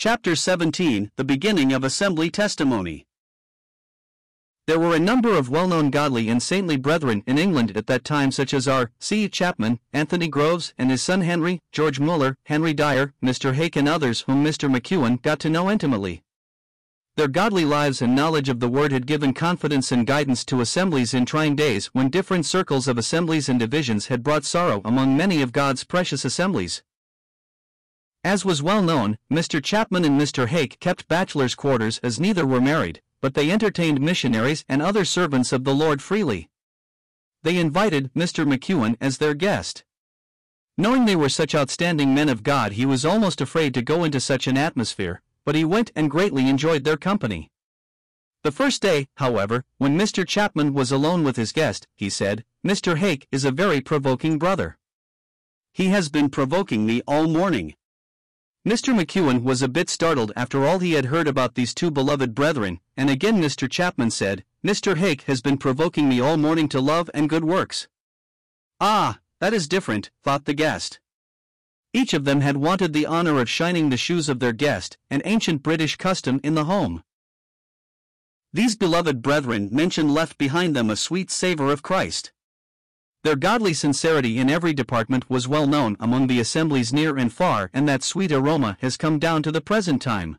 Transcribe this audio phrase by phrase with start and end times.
[0.00, 3.04] Chapter 17 The Beginning of Assembly Testimony.
[4.68, 8.04] There were a number of well known godly and saintly brethren in England at that
[8.04, 8.92] time, such as R.
[9.00, 9.28] C.
[9.28, 13.54] Chapman, Anthony Groves and his son Henry, George Muller, Henry Dyer, Mr.
[13.54, 14.72] Hake, and others whom Mr.
[14.72, 16.22] McEwen got to know intimately.
[17.16, 21.12] Their godly lives and knowledge of the Word had given confidence and guidance to assemblies
[21.12, 25.42] in trying days when different circles of assemblies and divisions had brought sorrow among many
[25.42, 26.84] of God's precious assemblies.
[28.24, 29.62] As was well known, Mr.
[29.62, 30.48] Chapman and Mr.
[30.48, 35.52] Hake kept bachelor's quarters as neither were married, but they entertained missionaries and other servants
[35.52, 36.50] of the Lord freely.
[37.42, 38.44] They invited Mr.
[38.44, 39.84] McEwen as their guest.
[40.76, 44.20] Knowing they were such outstanding men of God, he was almost afraid to go into
[44.20, 47.50] such an atmosphere, but he went and greatly enjoyed their company.
[48.44, 50.26] The first day, however, when Mr.
[50.26, 52.98] Chapman was alone with his guest, he said, Mr.
[52.98, 54.78] Hake is a very provoking brother.
[55.72, 57.74] He has been provoking me all morning.
[58.66, 58.94] Mr.
[58.94, 62.80] McEwen was a bit startled after all he had heard about these two beloved brethren,
[62.96, 63.70] and again Mr.
[63.70, 64.96] Chapman said, Mr.
[64.96, 67.88] Hake has been provoking me all morning to love and good works.
[68.80, 70.98] Ah, that is different, thought the guest.
[71.92, 75.22] Each of them had wanted the honor of shining the shoes of their guest, an
[75.24, 77.02] ancient British custom in the home.
[78.52, 82.32] These beloved brethren mentioned left behind them a sweet savor of Christ.
[83.28, 87.68] Their godly sincerity in every department was well known among the assemblies near and far,
[87.74, 90.38] and that sweet aroma has come down to the present time.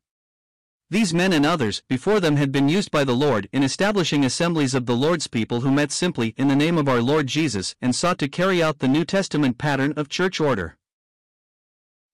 [0.89, 4.73] These men and others before them had been used by the Lord in establishing assemblies
[4.73, 7.95] of the Lord's people who met simply in the name of our Lord Jesus and
[7.95, 10.75] sought to carry out the New Testament pattern of church order.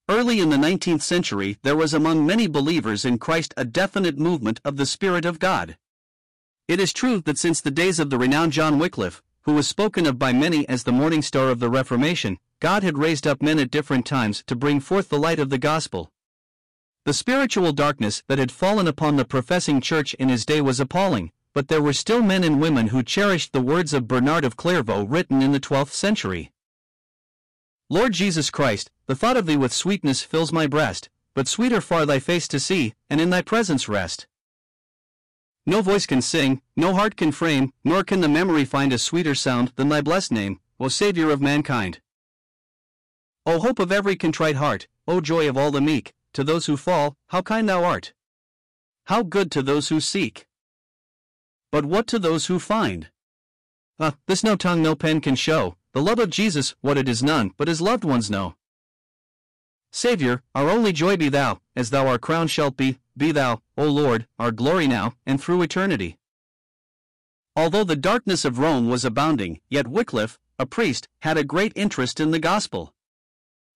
[0.10, 4.60] Early in the 19th century, there was among many believers in Christ a definite movement
[4.66, 5.78] of the Spirit of God.
[6.68, 10.08] It is true that since the days of the renowned John Wycliffe, who was spoken
[10.08, 13.60] of by many as the morning star of the Reformation, God had raised up men
[13.60, 16.12] at different times to bring forth the light of the gospel.
[17.06, 21.32] The spiritual darkness that had fallen upon the professing church in his day was appalling,
[21.54, 25.04] but there were still men and women who cherished the words of Bernard of Clairvaux
[25.04, 26.52] written in the 12th century.
[27.88, 32.08] Lord Jesus Christ, the thought of thee with sweetness fills my breast, but sweeter far
[32.08, 34.26] thy face to see, and in thy presence rest.
[35.68, 39.34] No voice can sing, no heart can frame, nor can the memory find a sweeter
[39.34, 42.02] sound than thy blessed name, O Saviour of mankind.
[43.48, 46.78] O hope of every contrite heart, O joy of all the meek, to those who
[46.78, 48.14] fall, how kind thou art!
[49.06, 50.48] How good to those who seek!
[51.72, 53.10] But what to those who find?
[54.00, 57.24] Ah, this no tongue no pen can show, the love of Jesus, what it is
[57.24, 58.56] none but his loved ones know.
[59.96, 63.86] Saviour, our only joy be thou, as thou our crown shalt be, be thou, O
[63.86, 66.18] Lord, our glory now, and through eternity.
[67.56, 72.20] Although the darkness of Rome was abounding, yet Wycliffe, a priest, had a great interest
[72.20, 72.94] in the gospel.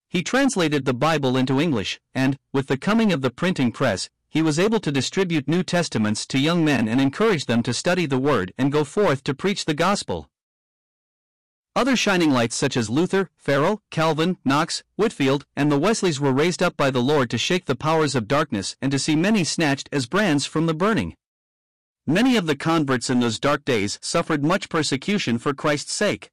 [0.10, 4.42] He translated the Bible into English, and, with the coming of the printing press, he
[4.42, 8.20] was able to distribute New Testaments to young men and encourage them to study the
[8.20, 10.29] Word and go forth to preach the gospel.
[11.80, 16.62] Other shining lights such as Luther, Farel, Calvin, Knox, Whitefield, and the Wesleys were raised
[16.62, 19.88] up by the Lord to shake the powers of darkness and to see many snatched
[19.94, 21.16] as brands from the burning.
[22.06, 26.32] Many of the converts in those dark days suffered much persecution for Christ's sake.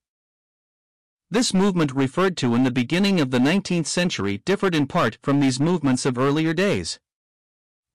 [1.30, 5.38] This movement referred to in the beginning of the 19th century differed in part from
[5.38, 6.98] these movements of earlier days.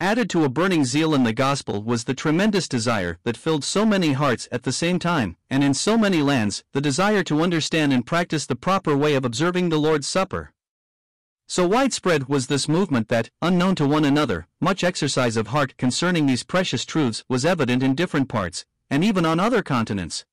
[0.02, 3.86] Added to a burning zeal in the gospel was the tremendous desire that filled so
[3.86, 7.94] many hearts at the same time, and in so many lands, the desire to understand
[7.94, 10.54] and practice the proper way of observing the Lord's Supper.
[11.48, 16.26] So widespread was this movement that, unknown to one another, much exercise of heart concerning
[16.26, 20.26] these precious truths was evident in different parts, and even on other continents.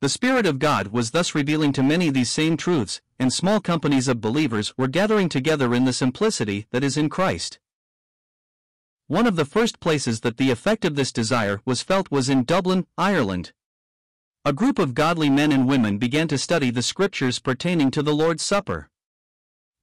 [0.00, 4.06] The Spirit of God was thus revealing to many these same truths, and small companies
[4.06, 7.58] of believers were gathering together in the simplicity that is in Christ.
[9.08, 12.42] One of the first places that the effect of this desire was felt was in
[12.42, 13.52] Dublin, Ireland.
[14.44, 18.14] A group of godly men and women began to study the scriptures pertaining to the
[18.14, 18.90] Lord's Supper.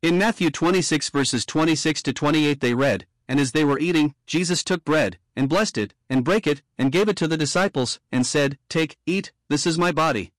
[0.01, 4.61] In Matthew 26 verses 26 to 28 they read, And as they were eating, Jesus
[4.61, 8.27] took bread, and blessed it, and brake it, and gave it to the disciples, and
[8.27, 10.33] said, Take, eat, this is my body.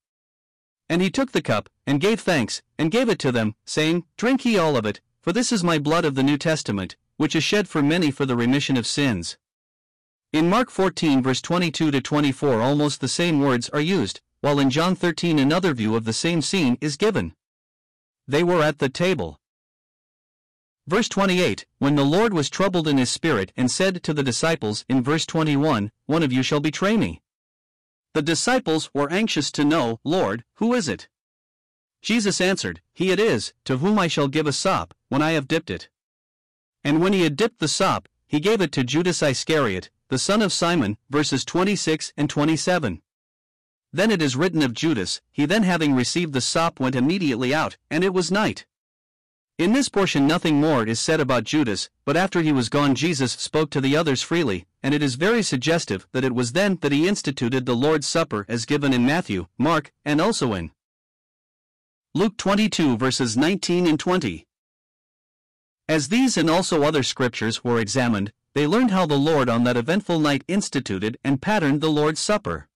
[0.91, 4.45] And he took the cup, and gave thanks, and gave it to them, saying, Drink
[4.45, 7.45] ye all of it, for this is my blood of the New Testament, which is
[7.45, 9.37] shed for many for the remission of sins.
[10.33, 14.69] In Mark 14 verse 22 to 24 almost the same words are used, while in
[14.69, 17.35] John 13 another view of the same scene is given.
[18.27, 19.39] They were at the table.
[20.87, 24.85] Verse 28 When the Lord was troubled in his spirit and said to the disciples
[24.89, 27.23] in verse 21, One of you shall betray me.
[28.13, 31.09] The disciples were anxious to know, Lord, who is it?
[32.03, 35.49] Jesus answered, He it is, to whom I shall give a sop, when I have
[35.49, 35.89] dipped it.
[36.85, 40.43] And when he had dipped the sop, he gave it to Judas Iscariot, the son
[40.43, 43.01] of Simon, verses 26 and 27.
[43.93, 47.77] Then it is written of Judas, he then having received the sop went immediately out,
[47.91, 48.67] and it was night.
[49.57, 53.33] In this portion nothing more is said about Judas, but after he was gone Jesus
[53.33, 56.91] spoke to the others freely, and it is very suggestive that it was then that
[56.91, 60.73] he instituted the Lord's Supper as given in Matthew, Mark, and also in
[62.15, 64.44] Luke 22 verses 19 and 20.
[65.89, 69.77] As these and also other scriptures were examined, they learned how the Lord on that
[69.77, 72.69] eventful night instituted and patterned the Lord's Supper.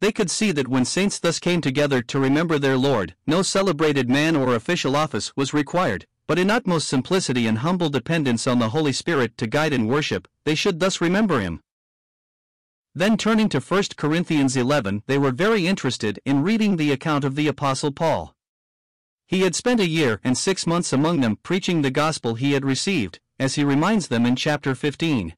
[0.00, 4.08] They could see that when saints thus came together to remember their Lord, no celebrated
[4.08, 8.68] man or official office was required, but in utmost simplicity and humble dependence on the
[8.68, 11.60] Holy Spirit to guide and worship, they should thus remember Him.
[12.94, 17.34] Then turning to 1 Corinthians 11, they were very interested in reading the account of
[17.34, 18.34] the Apostle Paul.
[19.32, 22.66] He had spent a year and six months among them preaching the gospel he had
[22.66, 25.34] received, as he reminds them in chapter 15.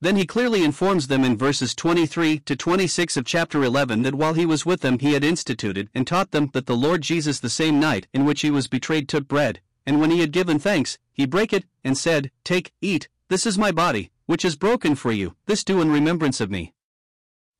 [0.00, 4.34] Then he clearly informs them in verses 23 to 26 of chapter 11 that while
[4.34, 7.48] he was with them he had instituted and taught them that the Lord Jesus the
[7.48, 10.98] same night in which he was betrayed took bread, and when he had given thanks,
[11.12, 15.12] he brake it, and said, Take, eat, this is my body, which is broken for
[15.12, 16.74] you, this do in remembrance of me.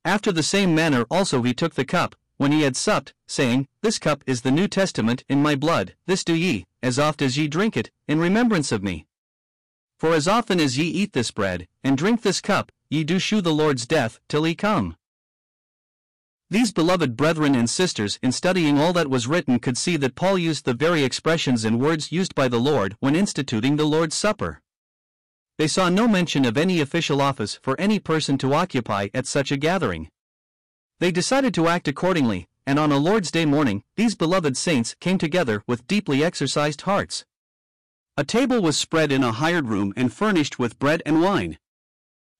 [0.04, 3.98] After the same manner also he took the cup, when he had supped, saying, This
[3.98, 7.48] cup is the New Testament in my blood, this do ye, as oft as ye
[7.48, 9.06] drink it, in remembrance of me.
[9.98, 13.40] For as often as ye eat this bread, and drink this cup, ye do shew
[13.40, 14.96] the Lord's death till he come.
[16.48, 20.38] These beloved brethren and sisters, in studying all that was written, could see that Paul
[20.38, 24.60] used the very expressions and words used by the Lord when instituting the Lord's Supper.
[25.58, 29.50] They saw no mention of any official office for any person to occupy at such
[29.50, 30.08] a gathering.
[30.98, 35.18] They decided to act accordingly, and on a Lord's Day morning, these beloved saints came
[35.18, 37.24] together with deeply exercised hearts.
[38.16, 41.58] A table was spread in a hired room and furnished with bread and wine.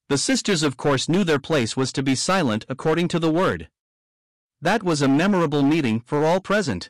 [0.09, 3.69] The sisters, of course, knew their place was to be silent according to the word.
[4.59, 6.89] That was a memorable meeting for all present.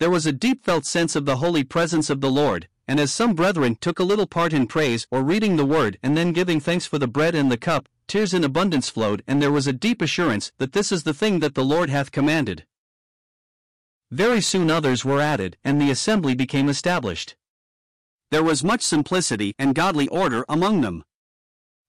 [0.00, 3.12] There was a deep felt sense of the holy presence of the Lord, and as
[3.12, 6.60] some brethren took a little part in praise or reading the word and then giving
[6.60, 9.72] thanks for the bread and the cup, tears in abundance flowed, and there was a
[9.72, 12.64] deep assurance that this is the thing that the Lord hath commanded.
[14.10, 17.36] Very soon others were added, and the assembly became established.
[18.30, 21.04] There was much simplicity and godly order among them.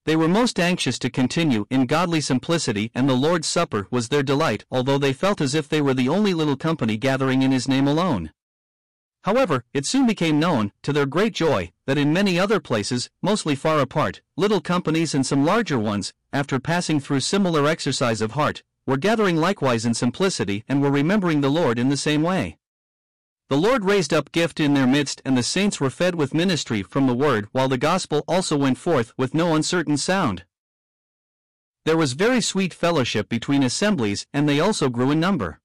[0.06, 4.22] They were most anxious to continue in godly simplicity, and the Lord's Supper was their
[4.22, 7.68] delight, although they felt as if they were the only little company gathering in His
[7.68, 8.32] name alone.
[9.26, 13.56] However, it soon became known, to their great joy, that in many other places, mostly
[13.56, 18.62] far apart, little companies and some larger ones, after passing through similar exercise of heart,
[18.86, 22.60] were gathering likewise in simplicity and were remembering the Lord in the same way.
[23.50, 26.84] The Lord raised up gift in their midst, and the saints were fed with ministry
[26.84, 30.46] from the word, while the gospel also went forth with no uncertain sound.
[31.84, 35.62] There was very sweet fellowship between assemblies, and they also grew in number.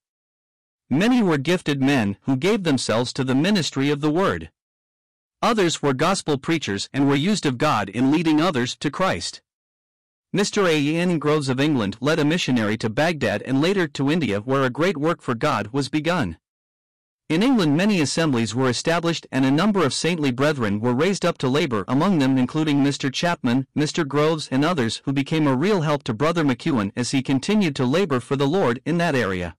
[0.92, 4.50] Many were gifted men who gave themselves to the ministry of the word.
[5.40, 9.40] Others were gospel preachers and were used of God in leading others to Christ.
[10.34, 10.66] Mr.
[10.68, 10.96] A.
[10.96, 11.20] N.
[11.20, 14.96] Groves of England led a missionary to Baghdad and later to India, where a great
[14.96, 16.38] work for God was begun.
[17.28, 21.38] In England, many assemblies were established and a number of saintly brethren were raised up
[21.38, 23.12] to labor, among them including Mr.
[23.12, 24.06] Chapman, Mr.
[24.06, 27.86] Groves, and others who became a real help to Brother McEwen as he continued to
[27.86, 29.54] labor for the Lord in that area.